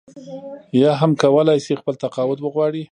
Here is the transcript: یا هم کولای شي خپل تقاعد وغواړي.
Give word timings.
یا 0.81 0.91
هم 1.01 1.11
کولای 1.21 1.59
شي 1.65 1.73
خپل 1.81 1.95
تقاعد 2.03 2.39
وغواړي. 2.41 2.79